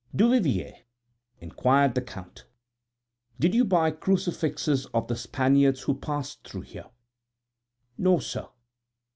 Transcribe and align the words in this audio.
"Duvivier," 0.15 0.77
inquired 1.37 1.93
the 1.93 2.01
Count, 2.01 2.47
"did 3.39 3.53
you 3.53 3.63
buy 3.63 3.91
crucifixes 3.91 4.87
of 4.87 5.07
the 5.07 5.15
Spaniards 5.15 5.81
who 5.81 5.93
passed 5.93 6.43
through 6.43 6.61
here?" 6.61 6.89
"No, 7.99 8.17
sir." 8.17 8.47